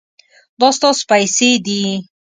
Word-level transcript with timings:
دا 0.59 0.69
ستاسو 0.77 1.01
پیسې 1.11 1.49
دي 1.65 1.83